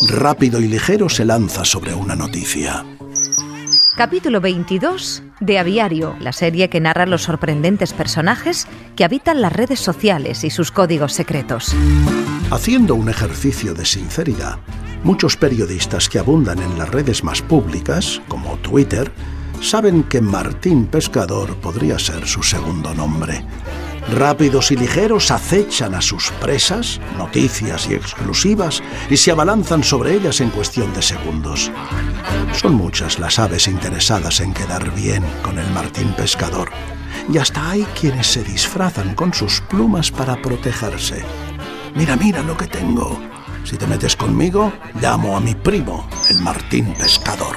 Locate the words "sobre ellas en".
29.82-30.50